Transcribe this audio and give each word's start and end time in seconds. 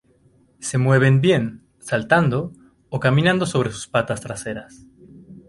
Se 0.59 0.79
mueven 0.79 1.21
bien, 1.21 1.61
saltando, 1.77 2.53
o 2.89 2.99
caminando 2.99 3.45
sobre 3.45 3.71
sus 3.71 3.87
patas 3.87 4.19
traseras. 4.19 4.83